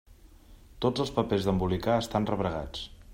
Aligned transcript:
Tots 0.85 1.03
els 1.05 1.13
papers 1.19 1.45
d'embolicar 1.49 1.99
estan 2.07 2.29
rebregats. 2.33 2.87